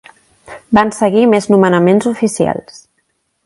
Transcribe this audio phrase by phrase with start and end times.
[0.77, 2.85] Van seguir més nomenaments oficials.